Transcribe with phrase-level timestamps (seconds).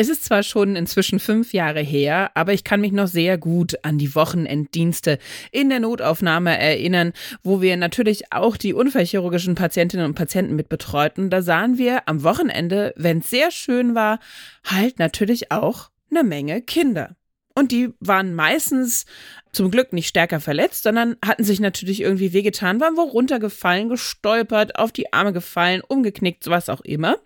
[0.00, 3.74] Es ist zwar schon inzwischen fünf Jahre her, aber ich kann mich noch sehr gut
[3.82, 5.18] an die Wochenenddienste
[5.50, 11.30] in der Notaufnahme erinnern, wo wir natürlich auch die unfallchirurgischen Patientinnen und Patienten mit betreuten.
[11.30, 14.20] Da sahen wir am Wochenende, wenn es sehr schön war,
[14.62, 17.16] halt natürlich auch eine Menge Kinder.
[17.56, 19.04] Und die waren meistens
[19.50, 24.78] zum Glück nicht stärker verletzt, sondern hatten sich natürlich irgendwie wehgetan, waren wo runtergefallen, gestolpert,
[24.78, 27.16] auf die Arme gefallen, umgeknickt, was auch immer.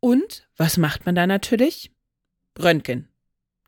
[0.00, 1.90] Und was macht man da natürlich?
[2.58, 3.08] Röntgen.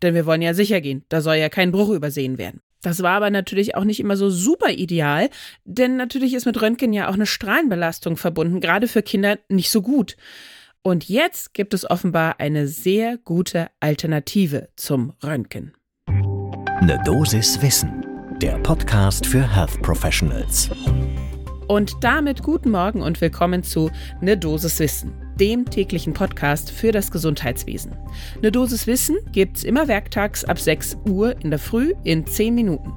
[0.02, 2.60] Denn wir wollen ja sicher gehen, da soll ja kein Bruch übersehen werden.
[2.82, 5.28] Das war aber natürlich auch nicht immer so super ideal,
[5.64, 9.82] denn natürlich ist mit Röntgen ja auch eine Strahlenbelastung verbunden, gerade für Kinder nicht so
[9.82, 10.16] gut.
[10.82, 15.74] Und jetzt gibt es offenbar eine sehr gute Alternative zum Röntgen.
[16.06, 18.06] Eine Dosis Wissen,
[18.40, 20.70] der Podcast für Health Professionals.
[21.68, 23.90] Und damit guten Morgen und willkommen zu
[24.22, 27.96] Ne Dosis Wissen dem täglichen Podcast für das Gesundheitswesen.
[28.36, 32.92] Eine Dosis Wissen gibt's immer werktags ab 6 Uhr in der Früh in 10 Minuten.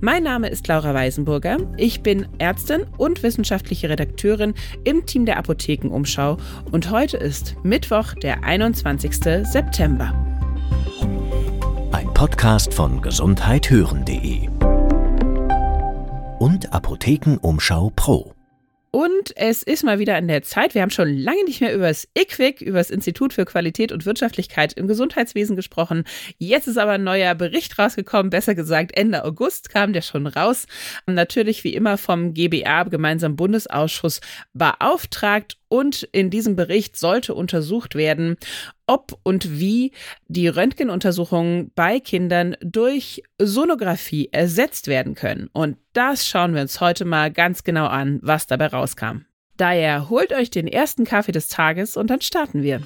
[0.00, 1.56] Mein Name ist Laura Weisenburger.
[1.78, 4.52] Ich bin Ärztin und wissenschaftliche Redakteurin
[4.84, 6.36] im Team der Apothekenumschau
[6.70, 9.14] und heute ist Mittwoch, der 21.
[9.44, 10.12] September.
[11.92, 14.48] Ein Podcast von gesundheithören.de
[16.38, 18.31] und Apothekenumschau Pro.
[18.94, 20.74] Und es ist mal wieder an der Zeit.
[20.74, 24.04] Wir haben schon lange nicht mehr über das IQWIC, über das Institut für Qualität und
[24.04, 26.04] Wirtschaftlichkeit im Gesundheitswesen gesprochen.
[26.36, 28.28] Jetzt ist aber ein neuer Bericht rausgekommen.
[28.28, 30.66] Besser gesagt, Ende August kam der schon raus.
[31.06, 34.20] Natürlich wie immer vom GBA, gemeinsamen Bundesausschuss,
[34.52, 38.36] beauftragt und in diesem Bericht sollte untersucht werden,
[38.86, 39.92] ob und wie
[40.28, 45.48] die Röntgenuntersuchungen bei Kindern durch Sonographie ersetzt werden können.
[45.54, 49.24] Und das schauen wir uns heute mal ganz genau an, was dabei rauskam.
[49.56, 52.82] Daher holt euch den ersten Kaffee des Tages und dann starten wir.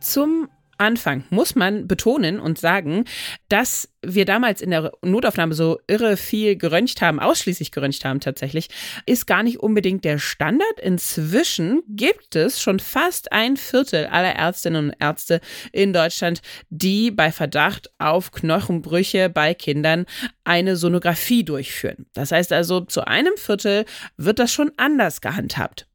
[0.00, 3.04] Zum Anfang muss man betonen und sagen,
[3.48, 8.68] dass wir damals in der Notaufnahme so irre viel geröntgt haben, ausschließlich geröntgt haben tatsächlich,
[9.06, 10.80] ist gar nicht unbedingt der Standard.
[10.80, 15.40] Inzwischen gibt es schon fast ein Viertel aller Ärztinnen und Ärzte
[15.72, 20.06] in Deutschland, die bei Verdacht auf Knochenbrüche bei Kindern
[20.44, 22.06] eine Sonographie durchführen.
[22.14, 23.84] Das heißt also, zu einem Viertel
[24.16, 25.86] wird das schon anders gehandhabt.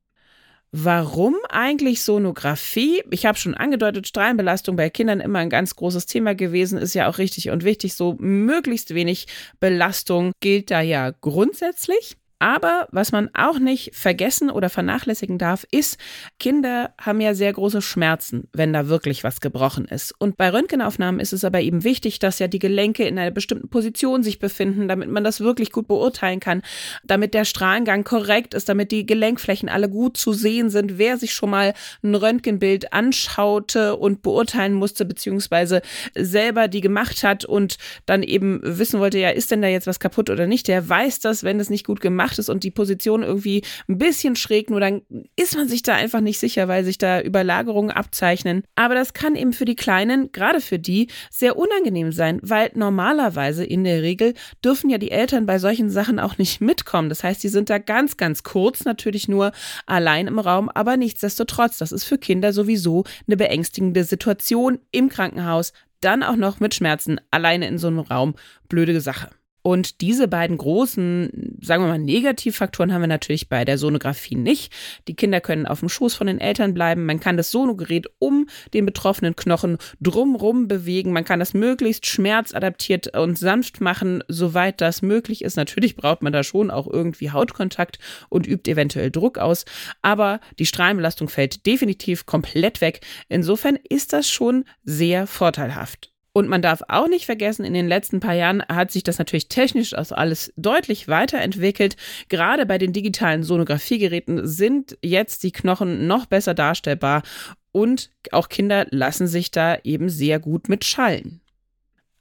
[0.72, 3.02] Warum eigentlich Sonographie?
[3.10, 7.10] Ich habe schon angedeutet, Strahlenbelastung bei Kindern immer ein ganz großes Thema gewesen, ist ja
[7.10, 7.96] auch richtig und wichtig.
[7.96, 9.28] So möglichst wenig
[9.60, 12.18] Belastung gilt da ja grundsätzlich.
[12.40, 15.98] Aber was man auch nicht vergessen oder vernachlässigen darf, ist,
[16.40, 20.14] Kinder haben ja sehr große Schmerzen, wenn da wirklich was gebrochen ist.
[20.20, 23.70] Und bei Röntgenaufnahmen ist es aber eben wichtig, dass ja die Gelenke in einer bestimmten
[23.70, 26.62] Position sich befinden, damit man das wirklich gut beurteilen kann,
[27.04, 31.00] damit der Strahlengang korrekt ist, damit die Gelenkflächen alle gut zu sehen sind.
[31.00, 31.74] Wer sich schon mal
[32.04, 35.82] ein Röntgenbild anschaute und beurteilen musste, beziehungsweise
[36.14, 40.00] selber die gemacht hat und dann eben wissen wollte, ja, ist denn da jetzt was
[40.00, 42.72] kaputt oder nicht, der weiß das, wenn es nicht gut gemacht gemacht ist und die
[42.72, 45.02] Position irgendwie ein bisschen schräg, nur dann
[45.36, 48.64] ist man sich da einfach nicht sicher, weil sich da Überlagerungen abzeichnen.
[48.76, 53.64] Aber das kann eben für die Kleinen, gerade für die, sehr unangenehm sein, weil normalerweise
[53.64, 54.34] in der Regel
[54.64, 57.10] dürfen ja die Eltern bei solchen Sachen auch nicht mitkommen.
[57.10, 59.52] Das heißt, die sind da ganz, ganz kurz natürlich nur
[59.86, 65.72] allein im Raum, aber nichtsdestotrotz, das ist für Kinder sowieso eine beängstigende Situation im Krankenhaus,
[66.02, 68.36] dann auch noch mit Schmerzen alleine in so einem Raum.
[68.70, 69.30] Blöde Sache.
[69.68, 74.72] Und diese beiden großen, sagen wir mal, Negativfaktoren haben wir natürlich bei der Sonographie nicht.
[75.10, 77.06] Die Kinder können auf dem Schoß von den Eltern bleiben.
[77.06, 81.12] Man kann das Sonogerät um den betroffenen Knochen drumrum bewegen.
[81.12, 85.58] Man kann das möglichst schmerzadaptiert und sanft machen, soweit das möglich ist.
[85.58, 88.00] Natürlich braucht man da schon auch irgendwie Hautkontakt
[88.30, 89.66] und übt eventuell Druck aus.
[90.02, 93.02] Aber die Strahlenbelastung fällt definitiv komplett weg.
[93.28, 96.14] Insofern ist das schon sehr vorteilhaft.
[96.38, 99.48] Und man darf auch nicht vergessen, in den letzten paar Jahren hat sich das natürlich
[99.50, 101.96] technisch also alles deutlich weiterentwickelt.
[102.30, 107.24] Gerade bei den digitalen Sonographiegeräten sind jetzt die Knochen noch besser darstellbar
[107.72, 111.42] und auch Kinder lassen sich da eben sehr gut mit schallen.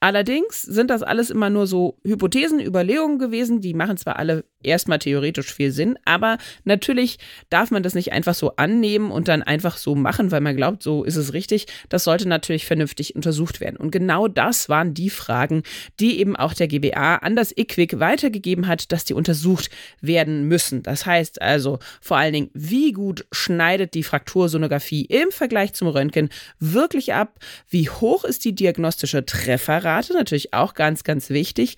[0.00, 3.60] Allerdings sind das alles immer nur so Hypothesen, Überlegungen gewesen.
[3.60, 7.18] Die machen zwar alle erstmal theoretisch viel Sinn, aber natürlich
[7.50, 10.82] darf man das nicht einfach so annehmen und dann einfach so machen, weil man glaubt,
[10.82, 11.66] so ist es richtig.
[11.88, 13.76] Das sollte natürlich vernünftig untersucht werden.
[13.76, 15.62] Und genau das waren die Fragen,
[15.98, 19.70] die eben auch der GBA an das IQWIC weitergegeben hat, dass die untersucht
[20.00, 20.82] werden müssen.
[20.82, 26.28] Das heißt also vor allen Dingen, wie gut schneidet die Fraktursonographie im Vergleich zum Röntgen
[26.58, 27.38] wirklich ab?
[27.68, 29.86] Wie hoch ist die diagnostische Trefferrate?
[29.86, 31.76] Rate, natürlich auch ganz, ganz wichtig.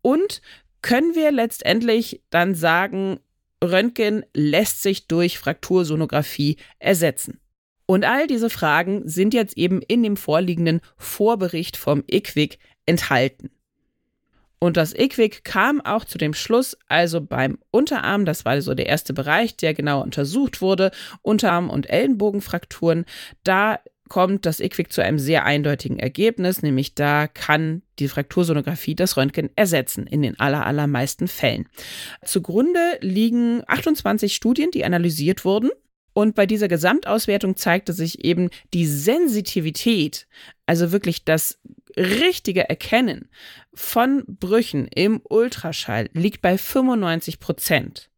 [0.00, 0.40] Und
[0.82, 3.20] können wir letztendlich dann sagen,
[3.62, 7.40] Röntgen lässt sich durch Fraktursonographie ersetzen.
[7.86, 13.50] Und all diese Fragen sind jetzt eben in dem vorliegenden Vorbericht vom IQWIC enthalten.
[14.60, 18.86] Und das IQWIC kam auch zu dem Schluss, also beim Unterarm, das war so der
[18.86, 20.90] erste Bereich, der genau untersucht wurde,
[21.22, 23.04] Unterarm- und Ellenbogenfrakturen,
[23.44, 23.78] da
[24.08, 29.50] kommt das IQWIC zu einem sehr eindeutigen Ergebnis, nämlich da kann die Fraktursonographie das Röntgen
[29.56, 31.68] ersetzen in den aller, allermeisten Fällen.
[32.24, 35.70] Zugrunde liegen 28 Studien, die analysiert wurden.
[36.14, 40.26] Und bei dieser Gesamtauswertung zeigte sich eben die Sensitivität,
[40.66, 41.60] also wirklich das
[41.96, 43.28] richtige Erkennen
[43.72, 48.10] von Brüchen im Ultraschall liegt bei 95 Prozent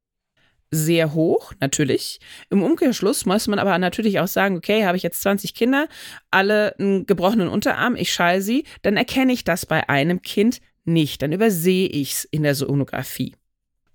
[0.70, 2.20] sehr hoch, natürlich.
[2.48, 5.88] Im Umkehrschluss muss man aber natürlich auch sagen, okay, habe ich jetzt 20 Kinder,
[6.30, 11.22] alle einen gebrochenen Unterarm, ich schall sie, dann erkenne ich das bei einem Kind nicht,
[11.22, 13.34] dann übersehe ich es in der Sonographie.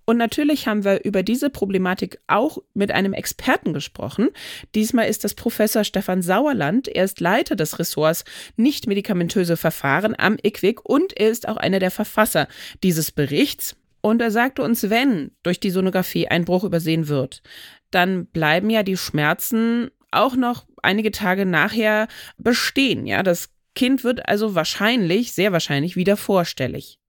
[0.08, 4.28] Und natürlich haben wir über diese Problematik auch mit einem Experten gesprochen.
[4.76, 6.86] Diesmal ist das Professor Stefan Sauerland.
[6.86, 8.24] Er ist Leiter des Ressorts
[8.54, 12.46] nicht medikamentöse Verfahren am IQWIC und er ist auch einer der Verfasser
[12.84, 13.74] dieses Berichts.
[14.06, 17.42] Und er sagte uns, wenn durch die Sonographie ein Bruch übersehen wird,
[17.90, 22.06] dann bleiben ja die Schmerzen auch noch einige Tage nachher
[22.38, 23.08] bestehen.
[23.08, 27.00] Ja, das Kind wird also wahrscheinlich, sehr wahrscheinlich wieder vorstellig.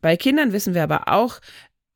[0.00, 1.38] Bei Kindern wissen wir aber auch,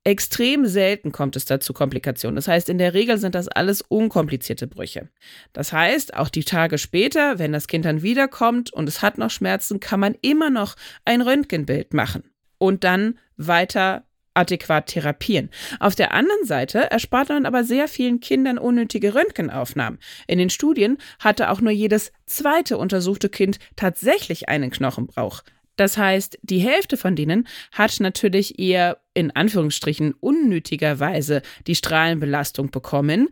[0.04, 2.36] extrem selten kommt es dazu Komplikationen.
[2.36, 5.08] Das heißt, in der Regel sind das alles unkomplizierte Brüche.
[5.54, 9.30] Das heißt, auch die Tage später, wenn das Kind dann wiederkommt und es hat noch
[9.30, 12.22] Schmerzen, kann man immer noch ein Röntgenbild machen
[12.58, 14.04] und dann weiter
[14.36, 15.50] adäquat therapieren.
[15.80, 19.98] Auf der anderen Seite erspart man aber sehr vielen Kindern unnötige Röntgenaufnahmen.
[20.26, 25.42] In den Studien hatte auch nur jedes zweite untersuchte Kind tatsächlich einen Knochenbrauch.
[25.76, 33.28] Das heißt, die Hälfte von denen hat natürlich eher in Anführungsstrichen unnötigerweise die Strahlenbelastung bekommen.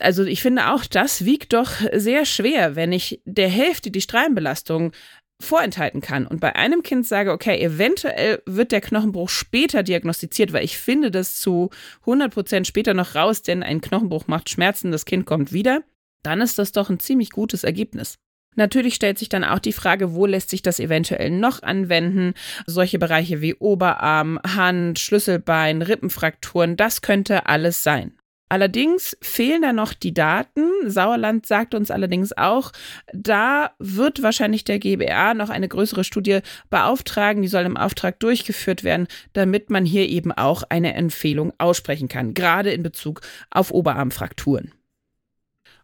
[0.00, 4.92] Also ich finde auch, das wiegt doch sehr schwer, wenn ich der Hälfte die Strahlenbelastung
[5.42, 10.64] vorenthalten kann und bei einem Kind sage, okay, eventuell wird der Knochenbruch später diagnostiziert, weil
[10.64, 15.04] ich finde das zu 100 Prozent später noch raus, denn ein Knochenbruch macht Schmerzen, das
[15.04, 15.82] Kind kommt wieder,
[16.22, 18.16] dann ist das doch ein ziemlich gutes Ergebnis.
[18.54, 22.34] Natürlich stellt sich dann auch die Frage, wo lässt sich das eventuell noch anwenden?
[22.66, 28.12] Solche Bereiche wie Oberarm, Hand, Schlüsselbein, Rippenfrakturen, das könnte alles sein.
[28.52, 30.68] Allerdings fehlen da noch die Daten.
[30.84, 32.70] Sauerland sagt uns allerdings auch,
[33.14, 37.40] da wird wahrscheinlich der GBA noch eine größere Studie beauftragen.
[37.40, 42.34] Die soll im Auftrag durchgeführt werden, damit man hier eben auch eine Empfehlung aussprechen kann,
[42.34, 44.74] gerade in Bezug auf Oberarmfrakturen.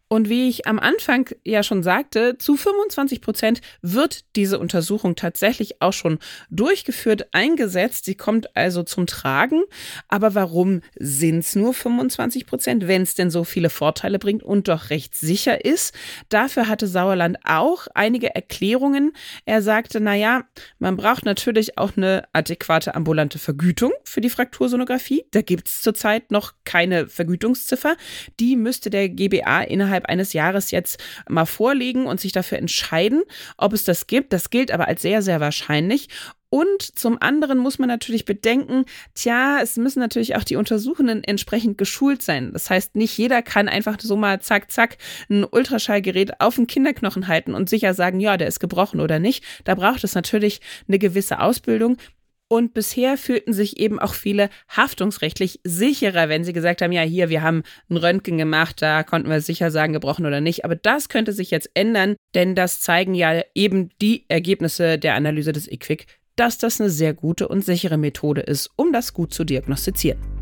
[0.09, 5.83] Und wie ich am Anfang ja schon sagte, zu 25 Prozent wird diese Untersuchung tatsächlich
[5.83, 6.19] auch schon
[6.51, 8.07] durchgeführt, eingesetzt.
[8.07, 9.63] Sie kommt also zum Tragen.
[10.09, 14.69] Aber warum sind es nur 25 Prozent, wenn es denn so viele Vorteile bringt und
[14.69, 15.95] doch recht sicher ist?
[16.31, 19.13] Dafür hatte Sauerland auch einige Erklärungen.
[19.45, 20.45] Er sagte, na ja,
[20.79, 25.25] man braucht natürlich auch eine adäquate ambulante Vergütung für die Fraktursonographie.
[25.33, 27.97] Da gibt es zurzeit noch keine Vergütungsziffer.
[28.41, 30.99] Die müsste der GBA innerhalb innerhalb eines Jahres jetzt
[31.29, 33.23] mal vorlegen und sich dafür entscheiden,
[33.57, 34.33] ob es das gibt.
[34.33, 36.09] Das gilt aber als sehr, sehr wahrscheinlich.
[36.51, 41.77] Und zum anderen muss man natürlich bedenken, tja, es müssen natürlich auch die Untersuchenden entsprechend
[41.77, 42.53] geschult sein.
[42.55, 44.97] Das heißt, nicht jeder kann einfach so mal zack, zack
[45.29, 49.45] ein Ultraschallgerät auf den Kinderknochen halten und sicher sagen, ja, der ist gebrochen oder nicht.
[49.65, 51.99] Da braucht es natürlich eine gewisse Ausbildung.
[52.49, 57.29] Und bisher fühlten sich eben auch viele haftungsrechtlich sicherer, wenn sie gesagt haben, ja, hier,
[57.29, 60.65] wir haben ein Röntgen gemacht, da konnten wir sicher sagen, gebrochen oder nicht.
[60.65, 65.53] Aber das könnte sich jetzt ändern, denn das zeigen ja eben die Ergebnisse der Analyse
[65.53, 69.45] des IQWIC, dass das eine sehr gute und sichere Methode ist, um das gut zu
[69.45, 70.38] diagnostizieren.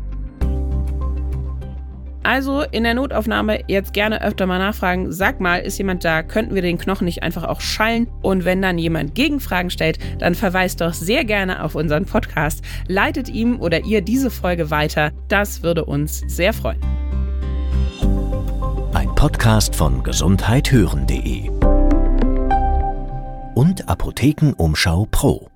[2.27, 5.13] Also in der Notaufnahme jetzt gerne öfter mal nachfragen.
[5.13, 6.23] Sag mal, ist jemand da?
[6.23, 8.09] Könnten wir den Knochen nicht einfach auch schallen?
[8.21, 12.65] Und wenn dann jemand Gegenfragen stellt, dann verweist doch sehr gerne auf unseren Podcast.
[12.89, 15.11] Leitet ihm oder ihr diese Folge weiter.
[15.29, 16.81] Das würde uns sehr freuen.
[18.93, 21.49] Ein Podcast von gesundheithören.de
[23.55, 25.47] und Apothekenumschau Pro.